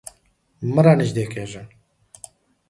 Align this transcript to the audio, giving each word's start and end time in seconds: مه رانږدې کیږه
مه 0.73 0.81
رانږدې 0.85 1.25
کیږه 1.31 1.61